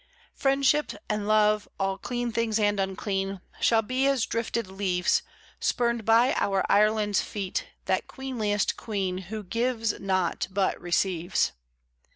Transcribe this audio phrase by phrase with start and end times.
[0.33, 5.21] Friendship and love, all clean things and unclean, Shall be as drifted leaves,
[5.59, 11.51] Spurned by our Ireland's feet, that queenliest Queen Who gives not but receives.